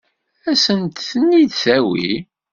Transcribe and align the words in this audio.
Ad 0.49 0.57
sent-ten-id-tawi? 0.63 2.13